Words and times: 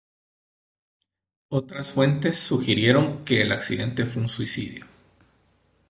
Otras 1.49 1.91
fuentes 1.93 2.35
sugirieron 2.39 3.23
que 3.23 3.43
el 3.43 3.51
accidente 3.51 4.07
fue 4.07 4.23
un 4.23 4.29
suicidio. 4.29 4.87